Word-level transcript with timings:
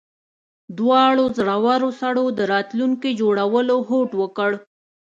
دواړو 0.77 1.25
زړورو 1.37 1.89
سړو 2.01 2.25
د 2.37 2.39
راتلونکي 2.53 3.09
جوړولو 3.21 3.75
هوډ 3.87 4.09
وکړ 4.21 4.51